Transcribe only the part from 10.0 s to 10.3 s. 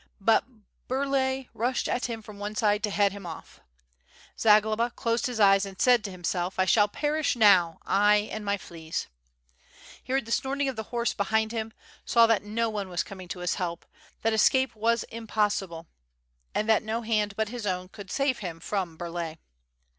He heard